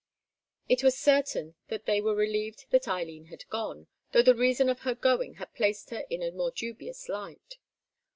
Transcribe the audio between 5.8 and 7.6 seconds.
her in a more dubious light.